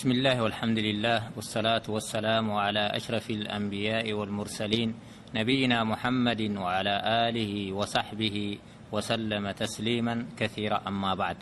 [0.00, 4.94] بسم الله والحمد لله والصلاة والسلام على أشرف الأنبياء والمرسلين
[5.36, 6.96] نبينا محمد وعلى
[7.36, 8.58] له وصحبه
[8.92, 11.36] وسلم تسليما كثيرة أما بعد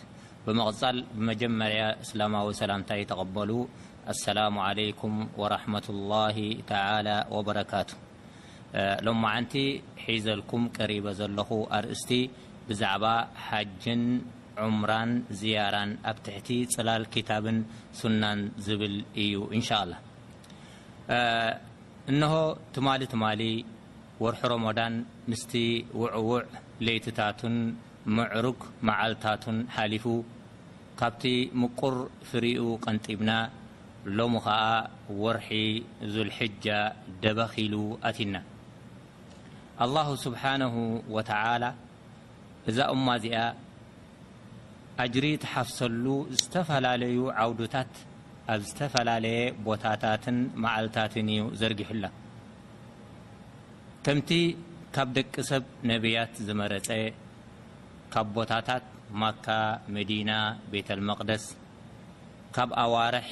[0.47, 3.67] بمقل بمجمر سلمو سلنت تقبل
[4.09, 6.37] السلام عليكم ورحمة الله
[6.67, 7.85] تعلى وبركا
[9.03, 9.53] لمعنت
[10.05, 11.39] حزلكم قريب زل
[11.79, 12.15] ارست
[12.69, 13.05] بزعب
[13.37, 13.85] حج
[14.65, 14.91] عمر
[15.41, 16.49] زير ب تحت
[16.87, 17.45] لل كتب
[18.01, 18.23] سن
[18.81, 18.95] بل
[19.33, 19.99] ዩ إنشاءالله
[22.21, 22.33] نه
[22.75, 23.43] تمل تمل
[24.23, 24.95] ورح رمان
[25.31, 25.55] مست
[26.01, 26.43] وعوع
[26.87, 27.41] ليتة
[28.17, 29.25] معرك معلت
[29.77, 30.05] حلف
[31.01, 31.25] كبت
[31.63, 31.95] مقر
[32.29, 33.31] فرኡ قنطبن
[34.17, 34.47] لم خ
[35.23, 35.47] ورح
[36.15, 36.79] ذالحجة
[37.23, 37.75] دبخل
[38.09, 38.41] اتنا
[39.85, 40.75] الله بنه
[41.15, 41.75] وتعى
[45.03, 46.05] ኣጅሪ ተሓፍሰሉ
[46.39, 47.93] ዝተፈላለዩ ዓውዱታት
[48.53, 52.07] ኣብ ዝተፈላለየ ቦታታትን መዓልታትን እዩ ዘርጊሑላ
[54.05, 54.31] ከምቲ
[54.95, 56.89] ካብ ደቂ ሰብ ነቢያት ዝመረፀ
[58.13, 58.85] ካብ ቦታታት
[59.23, 59.47] ማካ
[59.97, 60.31] መዲና
[60.75, 61.45] ቤተ ልመቅደስ
[62.57, 63.29] ካብ ኣዋርሕ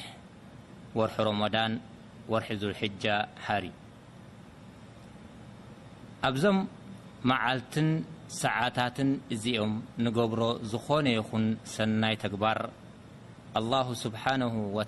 [0.99, 1.73] ወርሒ ሮሞዳን
[2.33, 3.03] ወርሒ ዝል ሕጃ
[3.45, 3.65] ሓሪ
[6.29, 6.59] ኣብዞም
[7.31, 7.89] መዓልትን
[8.41, 9.73] ሰዓታትን እዚኦም
[10.05, 10.41] ንገብሮ
[10.73, 12.59] ዝኾነ ይኹን ሰናይ ተግባር
[13.65, 14.79] لله ስብሓنه و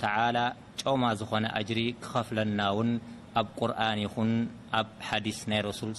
[0.82, 2.90] ጨማ ዝኾነ እጅሪ ክኸፍለና ውን
[3.40, 4.32] ኣብ ቁርን ይኹን
[4.80, 5.92] ኣብ ሓዲስ ናይ رሱል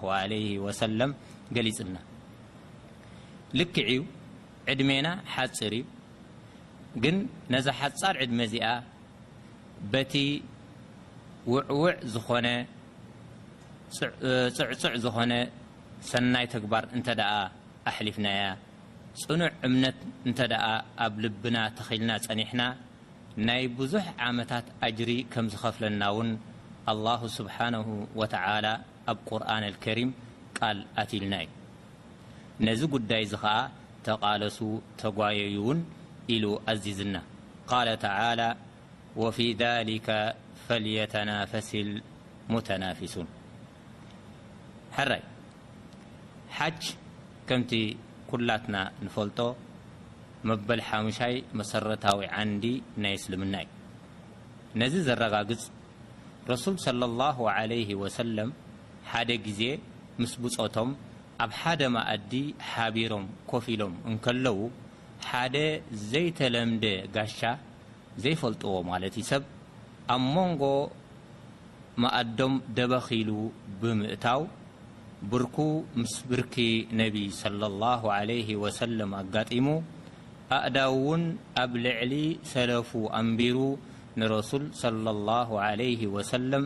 [0.00, 1.00] ه عه ሰለ
[1.56, 1.96] ገሊፅልና
[3.58, 4.00] ልክ ዩ
[4.72, 5.84] ዕድሜና ሓፅር እዩ
[7.04, 7.16] ግን
[7.54, 8.64] ነዛ ሓፃር ዕድመ እዚኣ
[9.92, 10.14] በቲ
[11.52, 12.46] ውዕውዕ ዝነ
[14.58, 15.32] ፅዕፅዕ ዝኮነ
[16.08, 17.32] ሰናይ ተግባር እንተ ደኣ
[17.90, 18.42] ኣሕሊፍናያ
[19.22, 19.98] ጽኑዕ እምነት
[20.28, 20.64] እንተ ደኣ
[21.04, 22.62] ኣብ ልብና ተኺልና ጸኒሕና
[23.48, 26.30] ናይ ብዙሕ ዓመታት ኣጅሪ ከም ዝኸፍለና እውን
[26.92, 27.88] ኣላه ስብሓነሁ
[28.20, 28.66] ወተላ
[29.12, 30.10] ኣብ ቁርን اከሪም
[30.58, 31.54] ቃል ኣትልና እዩ
[32.66, 33.56] ነዚ ጉዳይ ዚ ኸዓ
[34.08, 34.58] ተቓለሱ
[35.02, 35.80] ተጓየዩ እውን
[36.36, 37.16] ኢሉ ኣዝዝና
[37.70, 38.14] ቃ ተ
[39.22, 40.08] ወፊ ذሊከ
[40.64, 41.70] ፈልየተናፈሲ
[42.52, 43.28] ሙተናፊሱን
[45.10, 45.22] ራይ
[46.58, 46.82] ሓጅ
[47.48, 47.70] ከምቲ
[48.30, 49.38] ኩላትና ንፈልጦ
[50.48, 52.64] መበል ሓሙሻይ መሰረታዊ ዓንዲ
[53.02, 53.70] ናይ እስልምና እዩ
[54.80, 55.62] ነዚ ዘረጋግፅ
[56.52, 57.28] ረሱል ላ
[57.70, 58.50] ለ ወሰለም
[59.10, 59.62] ሓደ ጊዜ
[60.22, 60.90] ምስ ብፆቶም
[61.44, 62.32] ኣብ ሓደ ማዓዲ
[62.70, 64.58] ሓቢሮም ኮፍ ኢሎም እንከለዉ
[65.28, 65.56] ሓደ
[66.10, 66.84] ዘይተለምደ
[67.16, 67.38] ጋሻ
[68.24, 69.42] ዘይፈልጥዎ ማለት እዩ ሰብ
[70.14, 70.62] ኣብ መንጎ
[72.04, 73.28] ማኣዶም ደበኺሉ
[73.82, 74.40] ብምእታው
[75.32, 75.56] ብርኩ
[76.02, 76.54] ምስ ብርኪ
[77.00, 77.42] ነቢ ص
[78.00, 78.02] ه
[79.20, 79.66] ኣጋጢሙ
[80.56, 80.76] ኣእዳ
[81.06, 81.22] ውን
[81.62, 82.12] ኣብ ልዕሊ
[82.52, 83.56] ሰለፉ ኣንቢሩ
[84.20, 84.82] ንረሱል ص
[85.98, 86.64] ه وሰም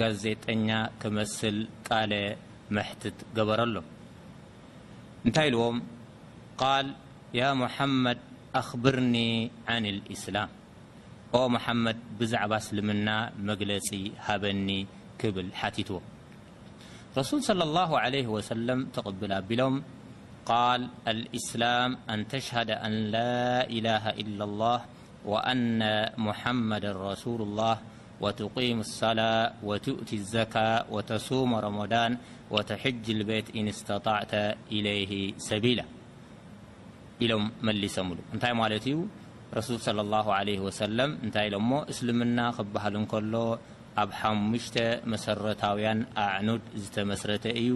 [0.00, 0.68] ጋዜጠኛ
[1.02, 1.56] ክመስል
[1.88, 2.12] ቃለ
[2.76, 3.76] መሕትት ገበረሎ
[5.26, 5.76] እንታይ ኢዎም
[6.62, 6.88] قል
[7.40, 8.20] ያ محመድ
[8.62, 9.16] ኣክብርኒ
[9.70, 9.84] عن
[10.16, 10.50] እስላም
[11.84, 13.08] መመድ ብዛዕባ እስልምና
[13.48, 13.88] መግለፂ
[14.26, 14.68] ሃበኒ
[15.20, 15.98] ክብል ቲትዎ
[17.18, 19.82] رسول صلى الله عليه وسلم تقبل بلم
[20.46, 24.78] قال الإسلام أن تشهد أن لا إله إلا الله
[25.24, 25.80] وأن
[26.16, 27.78] محمد رسول الله
[28.20, 32.18] وتقيم الصلاة وتؤتي الزكاة وتصوم رمضان
[32.50, 34.34] وتحج البيت إن استطعت
[34.72, 35.84] إليه سبيلة
[37.22, 38.18] إلم ملسمل
[38.80, 38.98] تي ت
[39.54, 41.36] رسول صلى الله عليه وسلم ل
[41.92, 43.34] اسلمنا بل نكل
[44.00, 44.76] ኣብ 5ሙሽተ
[45.12, 47.72] መሰረታውያን ኣዕኑድ ዝተመስረተ እዩ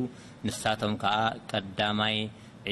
[0.47, 1.17] ንሳቶም ከዓ
[1.51, 2.17] ቀዳማይ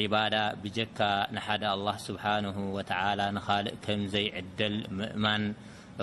[0.01, 0.99] ዒባዳ ብጀካ
[1.35, 5.43] ንሓደ ኣላህ ስብሓንሁ ወተዓላ ንኻልእ ከም ዘይዕደል ምእማን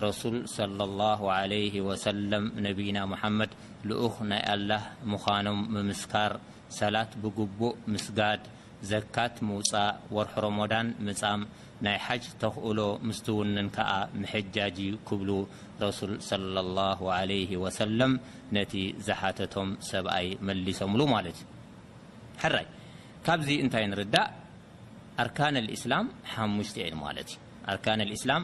[0.05, 1.23] ረሱል صለ ላሁ
[1.53, 1.55] ለ
[1.89, 3.51] ወሰለም ነቢና ሙሓመድ
[3.91, 6.33] ልኡኽ ናይ ኣልላህ ምዃኖም ምምስካር
[6.79, 8.43] ሰላት ብግቡእ ምስጋድ
[8.93, 11.43] ዘካት ምውፃእ ወርሑ ሮሞዳን ምጻም
[11.87, 13.91] ናይ ሓጅ ተኽእሎ ምስትውንን ከዓ
[14.23, 15.31] መሕጃጅ እዩ ክብሉ
[18.57, 18.73] ነቲ
[19.07, 21.39] ዝሓተቶም ሰብኣይ መሊሶምሉ ማለ ዩ
[22.55, 22.67] ራይ
[23.27, 24.31] ካብዚ ታይ ንርዳእ
[28.31, 28.39] ላ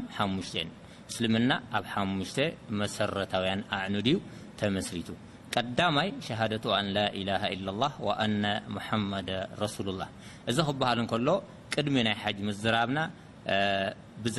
[1.15, 2.39] ስልምና ኣብ 5
[2.81, 3.33] መሰረታ
[3.77, 4.17] ኣዕ ድዩ
[4.61, 5.09] ተመስሪቱ
[5.55, 6.09] ቀዳማይ
[6.41, 6.55] ሃደ
[7.67, 7.85] ላላ
[9.13, 9.23] መ
[10.01, 10.07] ላ
[10.51, 11.33] እዚ በሃል ሎ
[11.75, 12.17] ቅድሚ ናይ
[12.65, 12.99] ዝራብና
[14.25, 14.39] ብዛ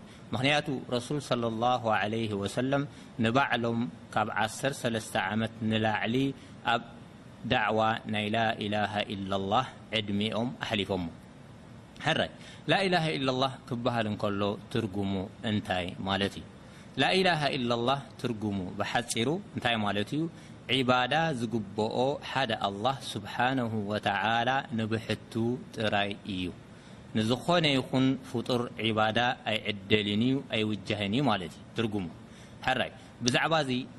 [0.33, 2.73] ምክንያቱ ረሱል
[3.23, 3.79] ንባዕሎም
[4.13, 6.15] ካብ 103 ዓመት ንላዕሊ
[6.73, 6.83] ኣብ
[7.53, 7.79] ዳዕዋ
[8.13, 8.41] ናይ ላ
[8.73, 9.17] ላه ኢ
[9.53, 9.65] ላه
[9.99, 10.89] ዕድሚኦም ኣሕሊፎ
[12.05, 12.31] ሕራይ
[12.71, 14.41] ላኢላه ኢ ላه ክበሃል እንከሎ
[14.73, 15.13] ትርጉሙ
[15.51, 16.45] እንታይ ማለት እዩ
[17.01, 20.11] ላላه ኢ ላه ትርጉሙ ብሓፂሩ እንታይ ማለት
[20.75, 21.97] እዩ ባዳ ዝግብኦ
[22.31, 25.33] ሓደ ኣلላه ስብሓነه وተላ ንብሕቱ
[25.77, 26.43] ጥራይ እዩ
[27.17, 27.65] نዝኾن
[28.03, 29.19] ن فጡر عبد
[29.93, 30.21] يعل
[30.61, 30.99] يوجه
[33.25, 33.53] بዛعባ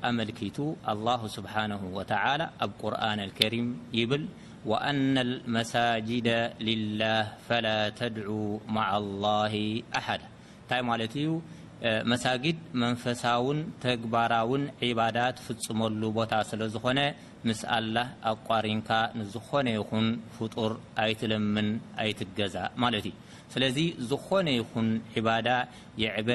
[0.09, 0.57] أملكቱ
[0.93, 2.45] الله سبحانه وتعلى
[2.81, 3.67] قرن الكريم
[3.99, 4.23] يبل
[4.69, 6.27] وأن المساجد
[6.67, 8.43] لله فلا تدعو
[8.77, 9.53] مع الله
[9.99, 10.21] أحد
[12.11, 13.47] مسجድ منفሳو
[13.85, 16.33] تقبر عبد تفፅመሉ بታ
[16.75, 16.99] ዝن
[17.49, 20.05] ምስ ኣላህ ኣ ቋሪንካ ንዝኾነ ይኹን
[20.35, 20.71] ፍጡር
[21.03, 21.67] ኣይትለምን
[22.03, 23.15] ኣይትገዛ ማለት እዩ
[23.53, 23.77] ስለዚ
[24.11, 24.87] ዝኾነ ይኹን
[25.19, 25.47] ዕባዳ
[26.03, 26.29] የዕበ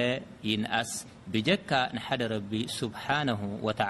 [0.50, 0.90] ይንኣስ
[1.34, 3.04] ብጀካ ንሓደ ረቢ ስብሓ
[3.80, 3.86] ተ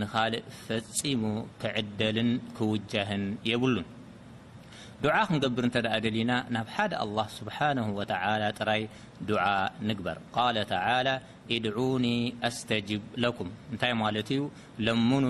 [0.00, 1.22] ንካልእ ፈፂሙ
[1.62, 3.86] ክዕደልን ክውጃህን የብሉን
[5.02, 7.58] ድዓ ክንገብር እንተ ደእ ደሊና ናብ ሓደ ኣه ስብሓ
[8.10, 8.14] ተ
[8.60, 8.80] ጥራይ
[9.28, 9.30] ድ
[9.88, 10.16] ንግበር
[11.56, 12.16] ادعوني
[12.48, 14.20] أستجب لكم እታይ ለ
[14.86, 15.24] ለمن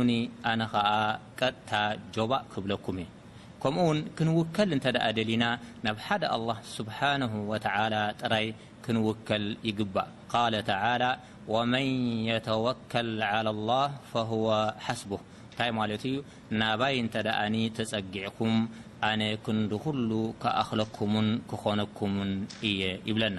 [0.51, 0.75] أن ከ
[1.41, 1.73] قጥታ
[2.15, 2.97] جبእ كብለكم
[3.63, 4.87] ከمኡ ክنوከل እت
[5.31, 5.45] لና
[5.87, 8.47] نብ حደ الله سبحانه وتعل ጥራይ
[8.85, 11.11] ክنوከل يقባእ قا تعلى
[11.55, 11.87] ومن
[12.33, 14.47] يتوكل على الله فهو
[14.87, 15.21] حسبه
[16.61, 17.09] ናባይ ن
[17.77, 18.53] تጸጊعكም
[19.11, 20.11] أن ክنضل
[20.43, 21.13] كأክለكم
[21.51, 22.11] ክኾنكم
[22.69, 23.39] እየ ይبለና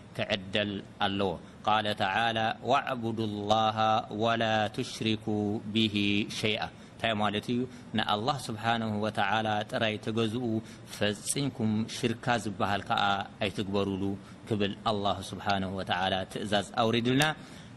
[0.17, 0.71] كደል
[1.07, 1.31] ኣለዎ
[1.69, 1.71] ق
[2.03, 3.77] تعلى وعبد الله
[4.23, 5.37] وላا تሽركا
[5.73, 5.95] به
[6.41, 6.61] شيئ
[7.03, 7.59] እንታይ ማለት እዩ
[8.15, 9.29] الله سبحنه وتع
[9.71, 10.45] ጥራይ ተገዝኡ
[10.97, 13.05] ፈፅንكም ሽርካ ዝبሃል ዓ
[13.43, 14.03] ኣይትግበሩሉ
[14.59, 15.81] ብል الله سبحنه و
[16.31, 17.23] ትእዛዝ ኣوሪድና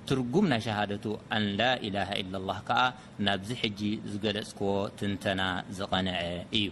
[0.08, 1.04] ትرጉም ናይ شهدቱ
[1.36, 2.80] أن ل إله إ الله ዓ
[3.26, 4.66] ናብዚ ጂ ዝገለፅዎ
[4.98, 5.40] ትንተና
[5.78, 6.20] ዝቀነዐ
[6.58, 6.66] እዩ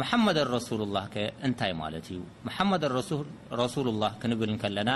[0.00, 0.26] محመ
[0.56, 1.04] رس لله
[1.46, 2.70] እታይ ማለት እዩ محመ
[3.64, 4.90] رسل الله ክንብልከለና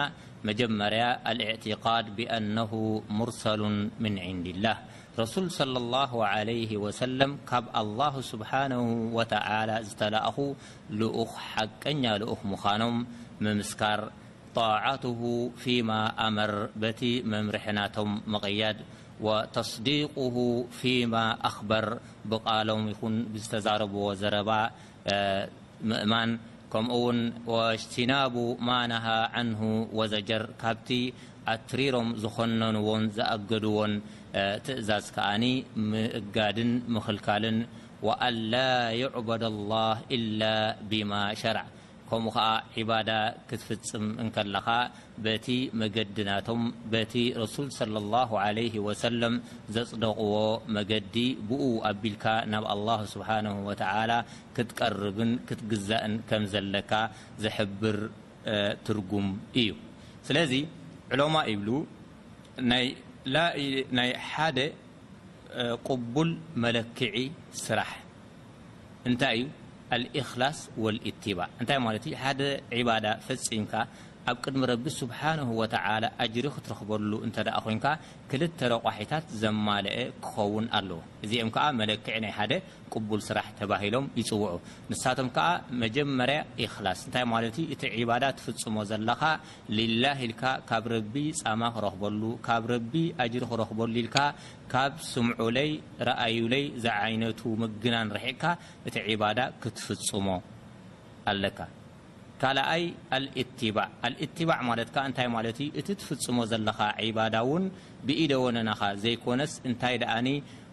[0.49, 2.73] መጀመርያ الاعتقاድ بأنه
[3.19, 3.63] مርሰل
[4.05, 4.77] من عንዲ لله
[5.23, 8.83] رسل صلى الله عليه وسل ካብ الله ስبحنه
[9.17, 9.39] وتى
[9.89, 10.37] ዝተላأኹ
[11.01, 12.97] ልኡخ ሓቀኛ لኡ مዃኖም
[13.45, 14.01] ምምስካር
[14.61, 15.21] طاعته
[15.63, 15.91] فيم
[16.27, 17.01] ኣመር በቲ
[17.33, 18.79] መምርحናቶም መغيድ
[19.23, 21.87] وتصديقه فيما أخبر
[22.25, 24.51] بقالم ن تربو زرب
[25.85, 26.29] ممن
[26.73, 29.63] كم ون واجتناب ما نهى عنه
[29.99, 30.91] وزجر كبت
[31.53, 32.85] اتريرم زخننو
[33.17, 33.87] زأقدو
[34.67, 35.45] تእزاز كأن
[35.77, 36.59] مقد
[36.97, 37.57] مخلكلن
[38.07, 38.71] وأنلا
[39.03, 41.65] يعبد الله إلا بما شرع
[42.11, 43.11] ከምኡ ከዓ ዒባዳ
[43.49, 44.67] ክትፍፅም እከለኻ
[45.25, 45.47] በቲ
[45.81, 46.63] መገዲናቶም
[46.93, 47.13] በቲ
[47.43, 47.69] ረሱል
[48.13, 49.35] ላه ለ ወሰለም
[49.75, 50.33] ዘፅደቅዎ
[50.77, 51.15] መገዲ
[51.51, 52.25] ብኡ ኣቢልካ
[52.55, 54.11] ናብ ኣላه ስብሓን ወተላ
[54.57, 56.93] ክትቀርብን ክትግዛእን ከም ዘለካ
[57.45, 57.99] ዘሕብር
[58.89, 59.29] ትርጉም
[59.63, 59.71] እዩ
[60.31, 60.53] ስለዚ
[61.13, 61.69] ዑሎማ ይብሉ
[63.99, 64.59] ናይ ሓደ
[65.89, 66.31] ቅቡል
[66.65, 67.17] መለክዒ
[67.65, 67.93] ስራሕ
[69.09, 69.47] እንታይ እዩ
[69.93, 73.87] الاخلاص والاتباع نتي ات ي حد عبادة فمك
[74.29, 77.87] ኣብ ቅድሚ ረቢ ስብሓነ ወላ ኣጅሪ ክትረክበሉ እተ ኣ ኮንካ
[78.31, 82.53] ክልተ ረቋሒታት ዘማለአ ክኸውን ኣለዎ እዚኦም ዓ መለክዕ ናይ ሓደ
[82.93, 84.53] ቅቡል ስራሕ ተባሂሎም ይፅውዑ
[84.91, 85.47] ንሳቶም ከዓ
[85.83, 86.39] መጀመርያ
[86.75, 89.23] ክላስ እንታይ ማለት እቲ ባዳ ትፍፅሞ ዘለካ
[89.79, 92.93] ልላህ ኢልካ ካብ ረቢ ፃማ ክረክበሉ ካብ ረቢ
[93.35, 94.11] ጅሪ ክረክበሉ ኢል
[94.75, 95.71] ካብ ስምዑ ለይ
[96.11, 98.45] ረኣዩ ለይ ዘዓይነቱ ምግናን ርሒቕካ
[98.89, 100.29] እቲ ባዳ ክትፍፅሞ
[101.33, 101.59] ኣለካ
[102.43, 102.85] ካልኣይ
[103.77, 103.83] ባ
[104.51, 107.65] ባዕ ማለት እንታይ ማለት እቲ ትፍፅሞ ዘለካ ዒባዳ ውን
[108.09, 110.29] ብኢደ ወነናኻ ዘይኮነስ እንታይ ደኣኒ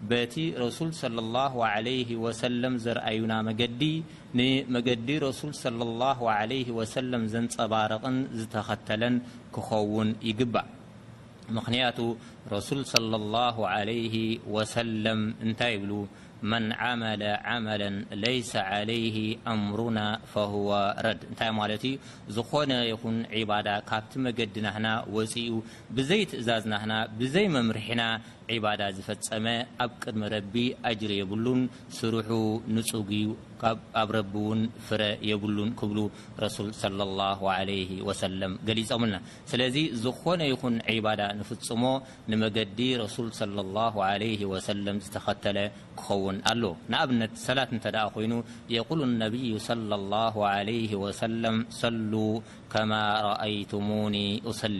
[0.09, 0.33] በቲ
[0.63, 0.89] ረሱል
[2.85, 3.81] ዘርኣዩና መዲ
[4.41, 5.09] ንመገዲ
[7.33, 9.15] ዘንፀባርቕን ዝተኸተለን
[9.57, 10.67] ክኸውን ይግባእ
[11.57, 11.97] ምክንያቱ
[12.53, 12.69] ረሱ
[15.47, 15.91] እንታይ ይብሉ
[16.43, 19.17] من عመل عመل ለيس عليه
[19.53, 19.99] أምرና
[20.33, 20.69] فهو
[21.05, 21.93] ረድ እታይ ማት ዩ
[22.35, 23.15] ዝኾነ ይን
[23.49, 25.49] بዳ ካብቲ መገዲናና وፅኡ
[25.97, 26.91] ብዘይ ትእዛዝናና
[27.35, 28.01] ዘይ መምርሕና
[28.63, 29.45] ባዳ ዝፈፀመ
[29.83, 30.55] ኣብ ቅድሚ ረቢ
[30.89, 31.61] አጅር የብሉን
[31.97, 32.29] ስርሑ
[32.75, 33.09] ንፅጉ
[34.01, 35.99] ኣብ ረቢ ውን ፍረ የብሉን ክብሉ
[36.43, 36.93] ረሱል
[38.67, 39.13] ገሊፆምና
[39.51, 40.75] ስለዚ ዝኾነ ይኹን
[41.05, 41.83] ባዳ ንፍፅሞ
[42.33, 43.31] ንመገዲ ረሱል
[45.07, 45.57] ዝተኸተለ
[46.01, 46.63] ክኸውን ኣሎ
[46.93, 48.33] ንኣብነት ሰላት እተ ኣ ኮይኑ
[48.75, 49.49] የقል ነብይ
[51.81, 52.13] ሰሉ
[52.73, 52.93] ከማ
[53.27, 54.15] ረአይቱሙኒ
[54.61, 54.79] ሰሊ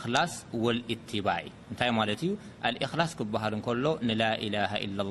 [0.00, 0.18] ክላ
[0.64, 1.28] ወባ
[1.70, 2.30] እንታይ ማለት እዩ
[2.84, 4.56] እክላ ክብሃል እከሎ ንላላ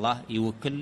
[0.05, 0.77] ላ ይውክል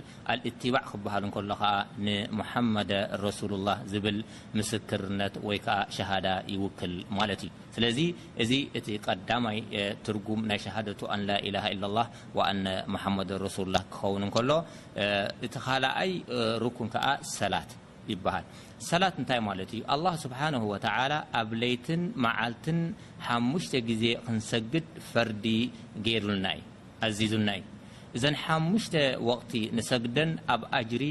[0.75, 1.65] ባዕ ክብሃል ከሎ ከ
[2.05, 2.91] ንመመድ
[3.25, 4.19] ረሱሉላ ዝብል
[4.59, 7.99] ምስክርነት ወይከ ሸሃዳ ይውክል ማለት እዩ ስለዚ
[8.45, 8.51] እዚ
[8.81, 9.59] እቲ ቀዳማይ
[10.07, 12.07] ትርጉም ናይ ሸሃደቱ ላላ ላ
[12.63, 12.67] ነ
[13.17, 14.51] መድ ረሱላ ክኸውን ከሎ
[15.47, 16.11] እቲ ካልኣይ
[16.65, 17.71] ርኩን ዓ ሰላት
[18.09, 18.41] ዩ ه ه
[21.39, 21.87] ኣብ ይት
[23.35, 24.03] ዓልት ዜ
[24.51, 25.45] ሰግድ ፈርዲ
[26.27, 27.47] ሩዙና
[28.21, 28.23] ዘ
[29.91, 30.61] ሰግደን ኣብ
[31.01, 31.03] ሪ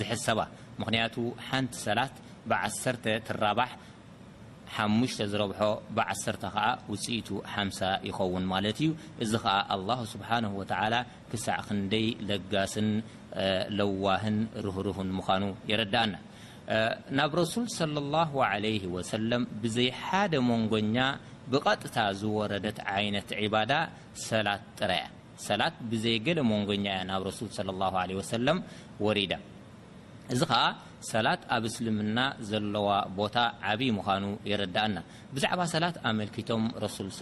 [0.00, 0.40] ዝሰባ
[2.84, 2.86] ሰ
[5.32, 8.80] ዝረብ ፅኢ ይን ማ እዩ
[9.30, 9.32] ዚ
[11.46, 12.74] ሳዕ ክይ ለጋስ
[13.78, 14.36] ለዋህን
[14.66, 16.14] ርህርህን ምኑ የረዳአና
[17.18, 17.54] ናብ ረሱ
[19.62, 20.96] ብዘይ ሓደ መንጎኛ
[21.52, 23.72] ብቀጥታ ዝወረደት ዓይነት ባዳ
[24.28, 25.04] ሰላት ጥረያ
[25.46, 27.24] ሰላት ብዘይ ገለ መንጎኛ ያ ናብ
[29.06, 29.32] ወሪዳ
[31.10, 32.18] ሰላት ኣብ እስልምና
[32.48, 33.36] ዘለዋ ቦታ
[33.70, 34.96] ዓብይ ምዃኑ የረዳአና
[35.36, 37.20] ብዛዕባ ሰላት ኣመልኪቶም ረሱል ص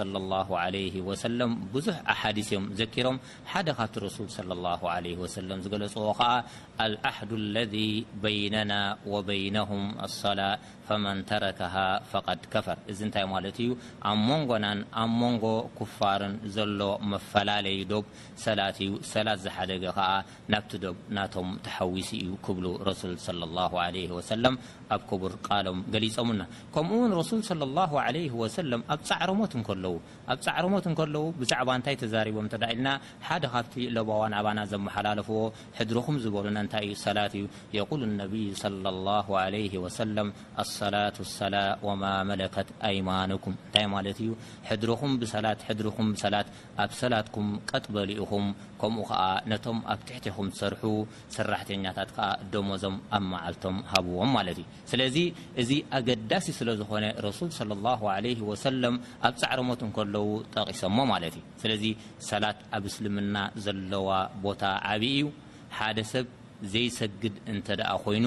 [0.94, 3.16] ه ወሰለም ብዙሕ ኣሓዲስ እዮም ዘኪሮም
[3.52, 4.38] ሓደ ካብቲ ረሱል ص
[4.94, 6.30] ه ወሰለ ዝገለፅዎ ከዓ
[6.86, 7.76] ኣልዓሕድ ለذ
[8.24, 8.72] በይነና
[9.14, 10.50] ወበይነهም ኣሰላة
[10.90, 11.74] ፈመን ተረከሃ
[12.12, 13.70] ፈቀድ ከፈር እዚ እንታይ ማለት እዩ
[14.10, 15.44] ኣብ መንጎናን ኣብ መንጎ
[15.78, 16.80] ክፋርን ዘሎ
[17.12, 18.06] መፈላለዩ ዶብ
[18.44, 20.08] ሰላት እዩ ሰላት ዝሓደገ ከዓ
[20.54, 23.12] ናብቲ ዶብ ናቶም ተሓዊሲ እዩ ክብሉ ረሱል
[23.58, 23.66] ላ
[24.18, 24.56] ወሰለም
[24.96, 26.40] ኣብ ክቡር ቃሎም ገሊፆምና
[26.76, 27.60] ከምኡውን ረሱል ሰም
[28.94, 32.88] ኣብ ፃዕረሞት ከለዉኣብ ፃዕርሞት ከለዉ ብዛዕባ እንታይ ተዛሪቦም ተዳ ኢልና
[33.28, 35.40] ሓደ ካብቲ ለቦዋ ናባና ዘመሓላለፍዎ
[35.78, 37.46] ሕድርኹም ዝበሉና እንታይ እዩ ሰላት እዩ
[37.78, 38.46] የል ነብይ
[39.86, 40.28] ወሰለም
[40.94, 40.98] ላ
[41.38, 41.56] ሰላ
[42.00, 42.54] ማ መለት
[42.88, 44.30] ኣማንኩም እታይ ማለት እዩ
[44.68, 46.48] ሕድርኩም ብሰላት ድኩም ሰላት
[46.84, 48.46] ኣብ ሰላትኩም ቀጥበሊኡኹም
[48.80, 49.22] ከምኡ ከዓ
[49.52, 50.82] ነቶም ኣብ ትሕትኩም ዝሰርሑ
[51.36, 52.12] ሰራሕተኛታት
[52.52, 55.16] ደሞዞም ኣመዓልቶም ሃብዎም ማለት እዩ ስለዚ
[55.64, 57.50] እዚ ኣገዳሲ ስለዝኮነ ረሱል
[59.28, 61.84] ኣብ ፃዕርሞት ከለዉ ጠቂሶሞ ማለ እ ስለዚ
[62.30, 64.08] ሰላት ኣብ እስልምና ዘለዋ
[64.46, 64.62] ቦታ
[64.94, 65.26] ዓብ እዩ
[65.78, 66.26] ሓደ ሰብ
[66.72, 67.56] ዘይሰግድ እ
[68.06, 68.26] ኮይኑ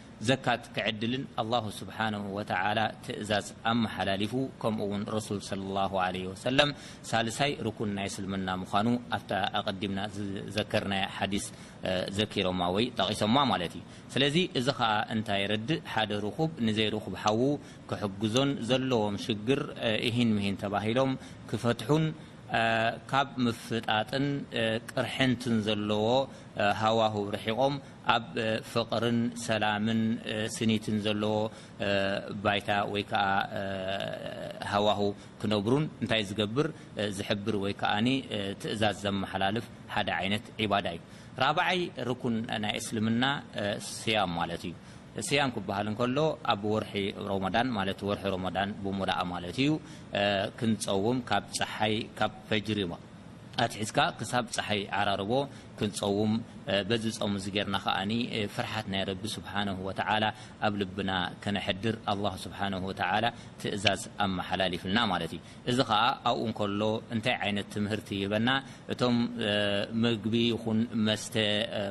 [0.29, 0.31] له ዝ
[1.37, 1.39] ዎ
[21.61, 21.65] ፈ
[27.43, 27.59] ር ቆ
[28.15, 28.23] ኣብ
[28.73, 29.99] ፍቅርን ሰላምን
[30.55, 31.35] ስኒትን ዘለዎ
[32.45, 33.23] ባይታ ወይ ከዓ
[34.71, 35.01] ሃዋሁ
[35.41, 36.67] ክነብሩን እንታይ ዝገብር
[37.17, 37.93] ዝሕብር ወይ ከዓ
[38.63, 41.01] ትእዛዝ ዘመሓላልፍ ሓደ ይነት ዒባዳ እዩ
[41.43, 41.79] ራብዓይ
[42.09, 43.25] ርኩን ናይ እስልምና
[43.91, 44.75] ስያም ማለት እዩ
[45.27, 46.17] ስያም ክበሃል ከሎ
[46.51, 46.93] ኣብ ወርሒ
[47.29, 49.71] ሮዳን ማርሒ ሮዳን ብሙላእ ማለት እዩ
[50.59, 52.93] ክንፀውም ካብ ፀሓይ ካብ ፈጅሪማ
[53.63, 55.31] ኣትሒዝካ ክሳብ ፀሓይ ዓራርቦ
[55.81, 56.33] ክፀውም
[57.03, 57.77] ዚ ፀሙም ና
[58.55, 59.37] ፍርሓት ናይ ቢ ስ
[60.65, 61.11] ኣብ ልና
[61.57, 61.95] ነድር
[62.43, 62.49] ስ
[63.61, 64.99] ትእዛዝ ኣመሓላሊፍልና
[65.71, 66.81] እዚ ከዓ ኣብኡ ከሎ
[67.15, 68.49] እንታይ ይት ምርቲ ይበና
[68.93, 69.17] እቶም
[70.03, 70.35] ምግቢ
[70.77, 71.35] ን መስተ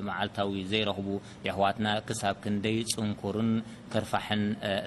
[0.08, 1.08] መዓልታዊ ዘይረክቡ
[1.56, 1.86] ሕዋትና
[2.22, 3.52] ሳብ ክንደይ ፅንኮርን
[3.94, 4.42] ክርፋሕን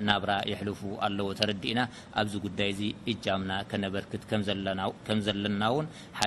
[0.08, 1.82] ናብራ ይልፉ ኣለዎ ተረዲ እና
[2.22, 2.72] ኣብዚ ጉዳይ
[3.14, 3.52] እጃምና
[3.86, 5.72] ነበርክት ዘለና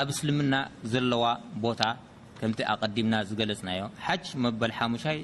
[0.00, 0.54] ኣብ እስልምና
[0.92, 1.24] ዘለዋ
[1.64, 1.82] ቦታ
[2.38, 5.18] ከም ኣቀዲምና ዝገለፅናዮ ሓ መበል ሓሙሻይ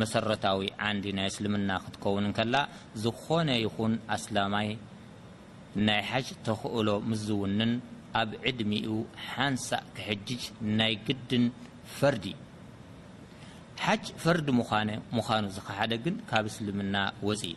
[0.00, 0.60] መሰረታዊ
[0.96, 2.54] ንዲ ናይ እስልምና ክትከውንከላ
[3.02, 4.68] ዝኮነ ይን ኣስላማይ
[5.88, 7.72] ናይ ሓሽ ተክእሎ ምዝውንን
[8.22, 8.90] ኣብ ዕድሚኡ
[9.28, 10.42] ሓንሳእ ክሕጅጅ
[10.80, 11.44] ናይ ግድን
[11.98, 12.24] ፈርዲ
[13.84, 14.60] ሓ ፈርዲ ኑ
[15.56, 16.96] ዝከሓደግን ካብ እስልምና
[17.26, 17.54] ፅእ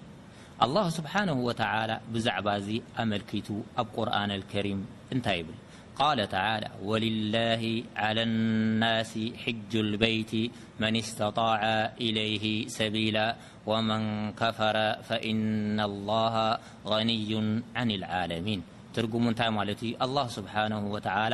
[0.63, 5.54] الله سبحانه و تعالى بزعب إزي أملكت أب قرآن الكريم نت يبل
[5.96, 11.62] قال تعالى ولله على الناس حج البيت من استطاع
[12.02, 18.62] إليه سبيلا ومن كفر فإن الله غني عن العالمين
[18.97, 21.33] ትርጉሙ እንታይ ማለት እዩ ኣه ስብሓነه ወተላ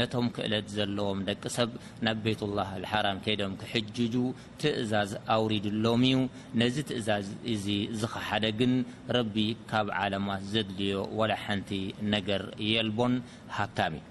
[0.00, 1.70] ነቶም ክእለት ዘለዎም ደቂ ሰብ
[2.06, 4.14] ናብ ቤትላه ልሓራም ከይዶም ክሕጅጁ
[4.60, 6.16] ትእዛዝ ኣውሪድሎም እዩ
[6.62, 7.66] ነዚ ትእዛዝ እዚ
[8.02, 8.72] ዝኸሓደ ግን
[9.16, 9.36] ረቢ
[9.72, 11.70] ካብ ዓላማት ዘድልዮ ወላ ሓንቲ
[12.16, 13.14] ነገር የልቦን
[13.58, 14.10] ሃታሚ ዩ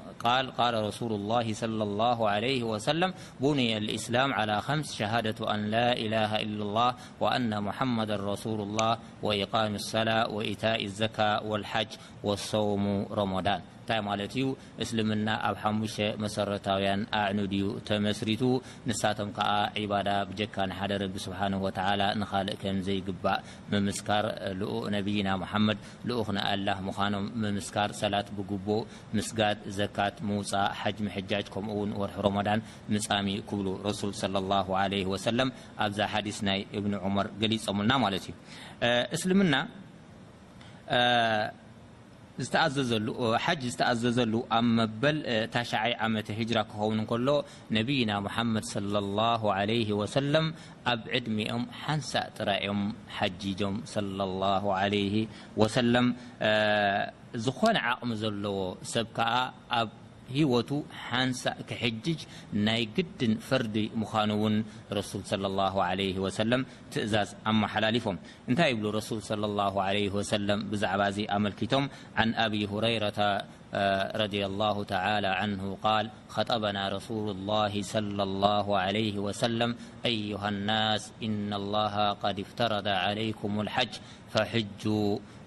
[0.25, 6.35] القال رسول الله صلى الله عليه وسلم بني الإسلام على خمس شهادة أن لا إله
[6.35, 11.87] إلا الله وأن محمدا رسول الله وإقام الصلاة وإيتاء الزكاء والحج
[12.23, 14.45] والصوم رمضان ንታይ ማት ዩ
[14.83, 18.43] እስልምና ኣብ 5 መሰረታዊያን አዕኑድዩ ተመስሪቱ
[18.89, 21.39] ንሳቶም ዓ ባዳ ብጀካደ ረቢ ስه
[22.21, 23.39] ንካልእ ም ዘይግባእ
[23.71, 24.25] ምምስካር
[24.95, 25.77] ነብይና حመድ
[26.21, 27.25] ኡክ ኣላ ምኖም
[27.57, 28.83] ምስካር ሰላት ብግቡእ
[29.19, 29.39] ምስጋ
[29.79, 30.97] ዘካት ምውፃእ ሓጅ
[31.31, 32.59] ጃጅ ከምኡ ወርሒ ረዳን
[32.95, 33.65] ምፃሚ ክብ
[33.99, 34.23] ሱ ص
[34.83, 35.29] ه ሰ
[35.85, 38.27] ኣብዛ ዲስ ናይ እብኒ ዑመር ገሊፀምና ማለ እዩ
[39.15, 39.53] እስልምና
[42.91, 43.07] ዘሉ
[43.71, 45.17] ዝተኣዘዘሉ ኣብ መበል
[45.53, 46.13] ታሸይ ዓመ
[46.57, 47.37] ራ ክኸን ሎ
[47.77, 48.75] ነብና محመድ ص
[49.41, 50.13] ه ع ሰ
[50.91, 52.81] ኣብ ዕድሚኦም ሓንሳ ጥራኦም
[53.17, 53.95] ሓጆም ص
[54.61, 54.83] ه ع
[57.43, 58.57] ዝኮነ ዓቕሚ ዘለዎ
[58.93, 59.03] ሰ
[60.39, 60.63] هو
[61.07, 62.05] حنس كحج
[62.53, 64.55] ني قدن فرد مان ون
[64.93, 66.65] رسول صى الهعهوسل
[67.13, 68.17] زاز امحللفم
[68.51, 71.01] نت بل رسولى الهعهوسلم بع
[71.37, 71.83] أملكتم
[72.19, 73.19] عن أبي هريرة
[74.23, 79.71] رضي الله تعالى عنه قال خطبنا رسول الله صلى الله عليه وسلم
[80.11, 83.93] أيها الناس إن الله قد افترض عليكم الحج
[84.33, 85.17] فحجوا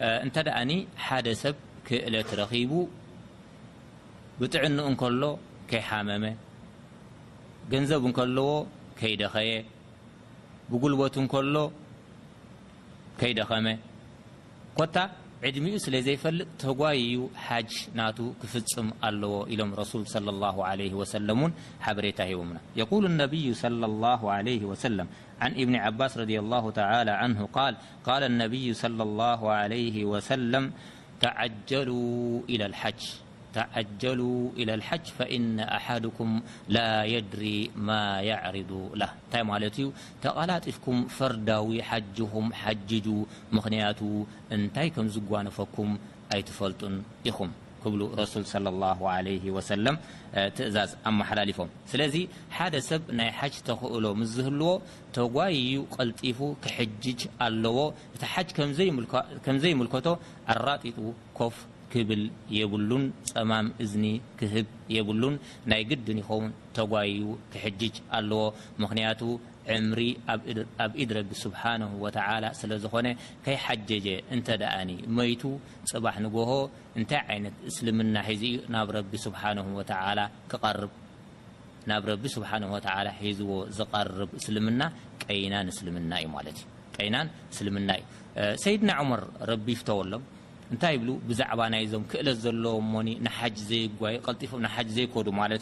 [0.00, 0.70] እتأن
[1.06, 1.54] حد سብ
[1.88, 2.88] كእለت رب
[4.40, 5.22] بጥዕن كሎ
[5.70, 6.24] كيحمم
[7.82, 8.66] نዘب كلዎ
[9.10, 9.50] يدኸي
[10.70, 11.54] بقلበت كሎ
[13.22, 13.66] يدخم
[14.78, 14.80] ك
[15.46, 16.82] عድمኡ سليፈلጥ ጓ
[17.44, 17.70] حج
[18.40, 21.38] كفፅم الዎ إلم رسول صلى الله عليه وسلم
[21.84, 22.50] حرታ هوم
[22.82, 23.24] يقول الن
[23.64, 25.06] صلى الله عليه وسلم
[25.44, 30.72] عن ابن عباس رضي الله تعالى عنه قال قال النبي صلى الله عليه وسلم
[33.54, 39.86] تعجلوا إلى الحج فإن أحدكم لا يدري ما يعرض له نتي مالت ي
[40.24, 43.06] تقلاطفكم فردو حجخم حجج
[43.56, 44.00] مخنيت
[44.56, 45.88] أنتي كم زونفكم
[46.34, 46.94] أيتفلطن
[47.28, 47.50] يخم
[50.74, 50.92] ዛዝ
[51.48, 51.68] ላፎም
[52.00, 52.14] ለዚ
[52.56, 54.70] ሓደ ሰብ ናይ ሓ ተክእሎ ዝህልዎ
[55.18, 57.78] ተጓዩ ቀልጢፉ ክጅ ኣለዎ
[58.16, 58.40] እቲ ሓ
[59.62, 60.06] ዘይልከቶ
[60.66, 60.84] ራጢ
[61.38, 61.56] ኮፍ
[61.92, 62.22] ክብል
[62.58, 64.06] የብሉን ፀማም እዝኒ
[64.38, 65.34] ክህብ የብሉን
[65.70, 67.20] ናይ ግድን ን ተጓዩ
[67.54, 68.42] ክጅ ኣለዎ
[69.72, 70.00] ዕምሪ
[70.84, 71.62] ኣብ ኢድ ረቢ ስሓه
[72.60, 73.08] ስለዝኮነ
[73.44, 73.90] ከይሓጀ
[74.36, 74.74] እአ
[75.18, 75.42] መቱ
[75.92, 76.16] ፅባሕ
[76.50, 76.52] ሆ
[76.98, 79.32] እንታይ ይት እስልምና ዚዩ ናብ ረቢ ስ
[80.76, 80.88] ር
[81.90, 82.34] ናብ ቢ
[83.22, 84.82] ሒዝዎ ዝር እስልምና
[85.54, 86.28] ናናዩ
[87.14, 87.20] ና
[87.62, 88.02] እልምና እዩ
[88.62, 90.22] ሰይድና መር ረቢፍተዎ ሎም
[90.72, 93.90] نتي بلو بزعب نم كل لمن نج ي
[94.64, 95.54] نج زيكدو ل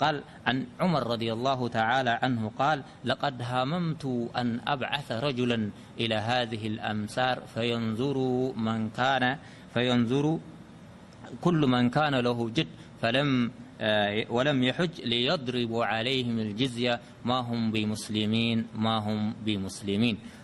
[0.00, 0.14] قال
[0.46, 4.04] عن عمر رضي الله تعالى عنه قال لقد هاممت
[4.36, 5.58] أن أبعث رجلا
[6.02, 7.36] إلى هذه الأمثار
[9.74, 10.38] فينظروا
[11.44, 12.70] كل من كان له جد
[14.34, 20.16] ولم يحج ليضربوا عليهم الجزية ما هم بمسلمين ما هم بمسلمين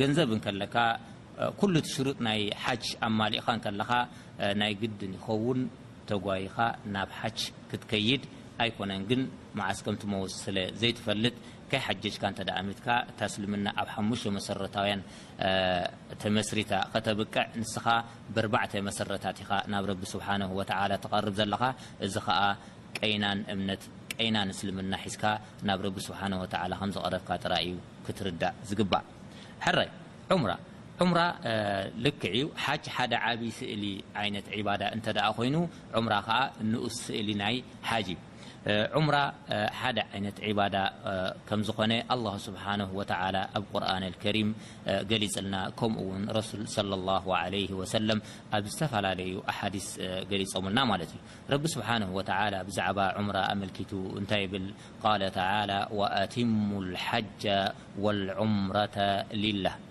[0.00, 0.76] ገንዘብ ንከለካ
[1.60, 3.92] ኩሉ እቲ ሽሩጥ ናይ ሓጅ ኣብ ማሊእኻ ከለካ
[4.60, 5.60] ናይ ግድን ይኸውን
[6.08, 6.56] ተጓይኻ
[6.94, 8.22] ናብ ሓሽ ክትከይድ
[8.62, 9.20] ኣይኮነን ግን
[9.58, 11.34] መዓስከምቲ መወስለ ዘይትፈልጥ
[11.70, 15.00] ከይ ሓጀጅካ እተዳእሚትካ እታ እስልምና ኣብ ሓሙሽ መሰረታውያን
[16.22, 17.86] ተመስሪታ ከተብቅዕ ንስኻ
[18.36, 21.62] ብዕተ መሰረታት ኢኻ ናብ ረቢ ስብሓንወላ ተቀርብ ዘለኻ
[22.06, 22.40] እዚ ከዓ
[23.00, 23.84] ቀይናን እምነት
[24.16, 25.24] ቀይናን እስልምና ሒዝካ
[25.70, 27.72] ናብ ረቢ ስብሓንወ ከምዝቀረብካ ጠራእዩ
[28.08, 29.04] ክትርዳእ ዝግባእ
[29.60, 29.88] حري
[30.30, 30.58] عر
[31.00, 31.34] عمر
[31.98, 35.08] لكع ح ح عب سእل ع عبد
[35.44, 35.56] ይኑ
[35.94, 36.12] عمر
[36.60, 38.08] نقس سእل حج
[38.96, 39.14] مر
[39.98, 40.00] ደ
[40.58, 40.76] بد
[41.68, 44.36] ዝኮن لله سبحنه وتعل ኣ قرآن الكر
[45.10, 46.00] للና كمኡ
[46.38, 48.08] رسول صلى الله عليه وسل
[48.54, 49.20] ኣ ዝتፈለ
[49.58, 49.86] حث
[50.30, 50.78] لملና
[51.74, 52.26] سبحنه وع
[52.68, 52.86] بዛع
[53.36, 53.78] ر ألك
[54.30, 54.54] ታይ ብ
[55.04, 55.22] قل
[55.54, 57.42] على وتم الحج
[58.04, 58.96] والعمرة
[59.44, 59.74] لله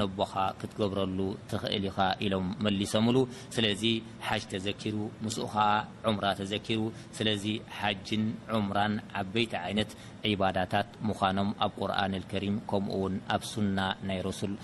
[0.00, 1.18] ነቦካ ክትገብረሉ
[1.50, 3.16] ትኽእል ኢኻ ኢሎም መሊሶምሉ
[3.54, 3.82] ስለዚ
[4.26, 5.66] ሓጅ ተዘኪሩ ምስኡ ከዓ
[6.10, 6.80] ዑምራ ተዘኪሩ
[7.16, 7.44] ስለዚ
[7.78, 8.24] ሓጅን
[8.58, 9.92] ዑምራን ዓበይቲ ዓይነት
[10.28, 13.78] ዒባዳታት ምዃኖም ኣብ ቁርን ልከሪም ከምኡውን ኣብ ሱና
[14.10, 14.54] ናይ ረሱል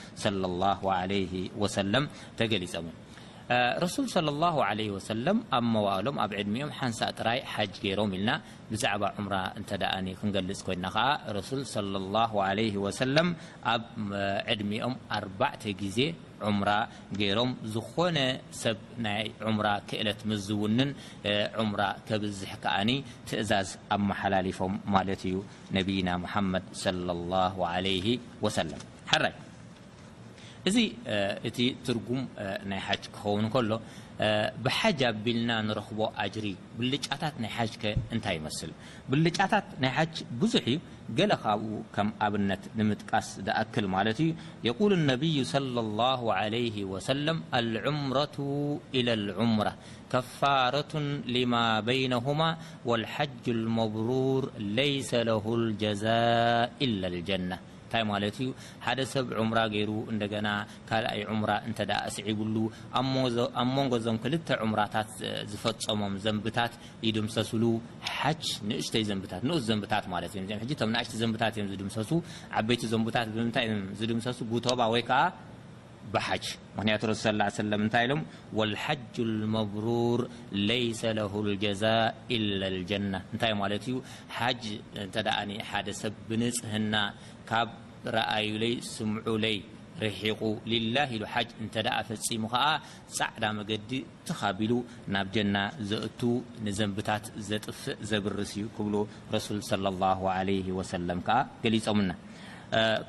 [0.42, 0.72] ለ ላ
[1.12, 1.14] ለ
[1.64, 2.06] ወሰለም
[2.40, 2.86] ተገሊፀሙ
[3.82, 4.20] رሱል صى
[4.54, 4.70] ه ع
[5.58, 8.30] ኣብ መዋሎም ኣብ ዕድሚኦም ሓንሳእ ራይ ሓጅ ገሮም ኢልና
[8.70, 9.34] ብዛዕባ ምራ
[10.20, 10.86] ክንገልፅ ኮይና
[11.48, 11.74] ሱ ص
[12.32, 13.24] ه
[13.72, 13.86] ኣብ
[14.52, 15.62] ዕድሚኦም ኣተ
[15.96, 16.08] ዜ
[16.58, 16.70] ምራ
[17.20, 18.18] ገይሮም ዝኮነ
[18.62, 19.22] ሰብ ናይ
[19.56, 20.90] ምራ ክእለት ምዝውንን
[21.70, 22.76] ምራ ከብዝሕ ከዓ
[23.30, 25.36] ትእዛዝ ኣመሓላلፎም ማለት እዩ
[26.10, 27.72] ነና መድ ه ع
[28.56, 28.70] ሰም
[29.26, 29.36] ራ
[30.68, 30.78] እዚ
[31.48, 32.22] እቲ ትርጉም
[32.70, 33.70] ናይ ሓጅ ክኸውን ከሎ
[34.64, 35.98] بሓጅ ኣቢልና ንረክቦ
[36.34, 36.46] ጅሪ
[36.78, 37.74] ብልጫታት ናይ ሓጅ
[38.14, 38.70] እንታይ ይመስل
[39.10, 39.94] ብልጫታት ናይ
[40.40, 40.76] ብዙح እዩ
[41.18, 44.28] قل ካብኡ ከም ኣብነት ንምጥቃስ ዝأክል ማለት እዩ
[44.68, 45.22] يقول النብ
[45.54, 47.26] صلى الله عليه وسل
[47.62, 48.36] العምرة
[48.96, 49.72] إلى العምرة
[50.12, 50.92] كፋرة
[51.36, 51.54] لم
[51.90, 52.40] بينهم
[52.88, 54.42] والحጅ المብروር
[54.80, 56.26] ليس له الجزا
[56.84, 57.58] إلا الجنة
[57.96, 58.46] እ ማ ዩ
[58.86, 59.90] ሓደሰብ ዑሙራ ገይሩ
[60.46, 60.50] ና
[60.88, 61.72] ካልይ ሙራ እ
[62.16, 62.56] ስዒብሉ
[63.58, 65.10] ኣብ መንጎ ዞም ክልተ ዑሙራታት
[65.52, 66.74] ዝፈፀሞም ዘንብታት
[67.08, 67.64] ይድምሰስሉ
[68.16, 68.32] ሓ
[68.70, 70.22] ንእሽተይ ዘታትንስ ዘብታት ማ
[70.52, 72.10] ንእሽቲ ዘብታ እዮ ድምሰሱ
[72.60, 73.66] ዓበይቲ ዘንታት ምታይ
[74.12, 75.04] ድምሰሱ ብባ ይ
[76.76, 77.30] ምንያቱ ሱ
[77.78, 78.20] እንታይ ኢሎም
[78.58, 79.16] ወልሓጅ
[79.54, 80.20] መብሩር
[80.68, 81.82] ለይሰ ለ ልጀዛ
[82.36, 83.96] ኢላ ልጀና እንታይ ማለት እዩ
[84.36, 84.62] ሓጅ
[85.04, 85.16] እንተ
[85.70, 86.94] ሓደ ሰብ ብንፅህና
[87.50, 87.70] ካብ
[88.16, 89.56] ረአዩ ለይ ስምዑ ለይ
[90.04, 90.40] ርሒቁ
[90.72, 91.76] ልላህ ኢሉ ሓጅ እንተ
[92.10, 92.64] ፈፂሙ ከዓ
[93.18, 93.92] ፃዕዳ መገዲ
[94.28, 94.72] ትኻቢሉ
[95.16, 95.56] ናብ ጀና
[95.90, 96.20] ዘእቱ
[96.68, 98.94] ንዘንብታት ዘጥፍእ ዘብርስ እዩ ክብሉ
[99.36, 99.60] ረሱል
[100.80, 102.10] ወሰለ ከዓ ገሊፆምና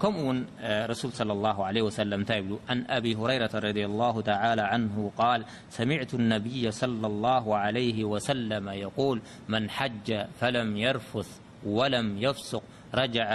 [0.02, 4.62] كمو ون رسول صلى الله عليه وسلم نت بلو عن أبي هريرة رضي الله تعالى
[4.74, 5.42] عنه قال
[5.78, 9.18] سمعت النبي صلى الله عليه وسلم يقول
[9.54, 10.08] من حج
[10.40, 11.30] فلم يرفث
[11.78, 12.64] ولم يفسق
[13.02, 13.28] رجع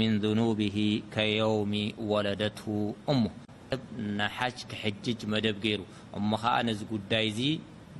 [0.00, 0.78] من ذنوبه
[1.16, 1.72] كيوم
[2.10, 3.30] ولدته أمه
[4.20, 5.80] نحج كحجج مدب ير
[6.16, 6.34] م
[6.68, 7.52] نز قديي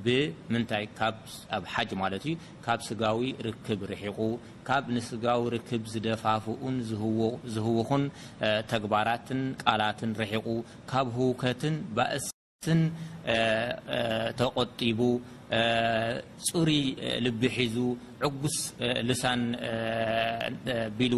[0.05, 2.31] ብምታይ ብ ሓጅ ማ ዩ
[2.65, 4.19] ካብ ስጋዊ ርክ ርሒቁ
[4.67, 6.75] ካ ንስጋዊ ርክብ ዝደፋፍኡን
[7.53, 8.03] ዝህውኩን
[8.71, 10.47] ተግባራትን ቃላት ርሒቁ
[10.91, 12.81] ካብ ህውከትን ባእስን
[14.41, 14.99] ተቆጢቡ
[16.47, 16.65] ፅሩ
[17.25, 17.75] ልቢ ሒዙ
[18.27, 18.55] ዕጉስ
[19.09, 19.43] ልሳን
[20.97, 21.13] ቢሉ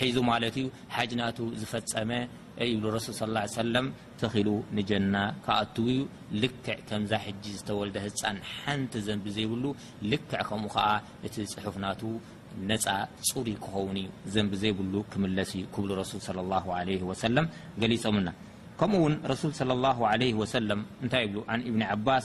[0.00, 1.28] ሒዙ ማለ ዩ ሓጅ ና
[1.60, 2.10] ዝፈፀመ
[2.82, 3.86] ብ ረሱል ለ ه ለም
[4.20, 6.00] ተኺሉ ንጀና ካኣትዉ እዩ
[6.42, 9.64] ልክዕ ከምዛ ሕጂ ዝተወልደ ህፃን ሓንቲ ዘንቢ ዘይብሉ
[10.12, 10.86] ልክዕ ከምኡ ከዓ
[11.26, 12.00] እቲ ፅሑፍናቱ
[12.68, 12.86] ነፃ
[13.30, 17.46] ፅሩ ክኸውን እዩ ዘንቢ ዘይብሉ ክምለስ እዩ ክብሉ ረሱል ለ ወሰለም
[17.82, 18.28] ገሊፆምና
[18.82, 22.24] كمون رسول صلى الله عليه وسلمنعن ابن عباس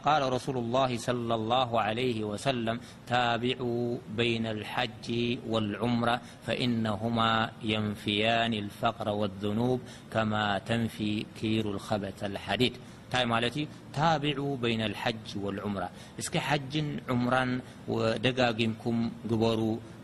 [0.00, 2.76] اقال رسول الله صلى الله عليه وسلم
[3.12, 3.86] تابعوا
[4.22, 5.06] بين الحج
[5.52, 6.16] والعمرة
[6.46, 7.34] فإنهما
[7.74, 9.78] ينفيان الفقر والذنوب
[10.14, 12.74] كما تنفي كير الخبت الحديد
[13.08, 13.56] نتي مات
[14.00, 15.88] تابعوا بين الحج والعمرة
[16.26, 16.72] سك حج
[17.12, 17.44] عمرا
[18.26, 18.96] دقاقمكم
[19.30, 19.76] قبروا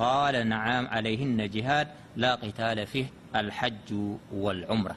[0.00, 3.92] قال نعام عليهن جهاد لا قتال فيه الحج
[4.32, 4.96] و العمرة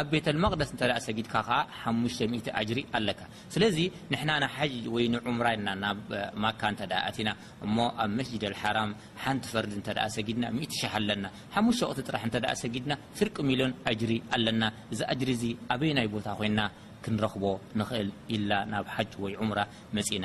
[0.00, 1.58] ኣብ ቤተልመቅደስ እተ ሰጊድካ ከዓ
[1.92, 3.20] 5 ጅሪ ኣለካ
[3.54, 3.76] ስለዚ
[4.12, 5.98] ንሕና ና ሓጅ ወይ ንዑሙራ ና ናብ
[6.44, 6.62] ማካ
[7.10, 7.30] እተኣና
[7.66, 11.24] እሞ ኣብ መስጅድ ሓራም ሓንቲ ፈርድ እተ ሰጊድና 000 ኣለና
[11.56, 16.26] ሓ ወቅቲ ጥራሕ እ ሰጊድና ፍርቂ ሚሊዮን ጅሪ ኣለና እዚ እጅሪ እዚ ኣበይ ናይ ቦታ
[16.40, 16.60] ኮይና
[17.04, 17.44] ክንረክቦ
[17.80, 19.60] ንክእል ኢላ ናብ ሓጅ ወይ ዑሙራ
[19.98, 20.24] መፅና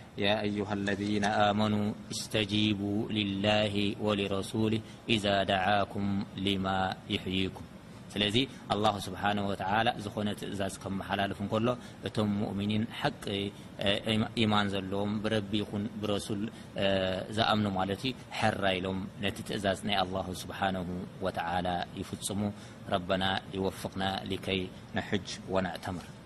[0.17, 1.25] يا أيه الذين
[1.59, 6.07] منوا استجيب لله ولرسوله إذا دعاكم
[6.47, 6.65] لم
[7.15, 7.63] يحيكم
[8.23, 9.87] ل الله سبحنه وتعل
[10.27, 10.73] ن እዛዝ
[11.09, 11.69] حلف ل
[12.07, 13.23] እቶم مؤمن حق
[14.41, 14.95] إيمان ዎ
[16.01, 16.41] برسل
[17.57, 17.89] من
[18.37, 18.85] حر ሎ
[19.35, 19.65] ت እዝ
[20.05, 20.87] الله سبحنه
[21.23, 21.67] وتعل
[21.99, 22.41] يفፅሙ
[22.93, 23.23] ربن
[23.57, 24.33] يوفقنا ل
[24.97, 26.20] نحج ونعتمر